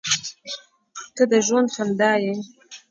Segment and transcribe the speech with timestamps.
[1.15, 2.33] •ته د ژوند خندا یې.